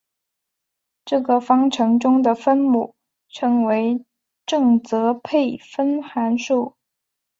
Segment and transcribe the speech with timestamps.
[1.05, 2.95] 这个方程中的分母
[3.29, 4.03] 称为
[4.47, 6.75] 正则配分函数。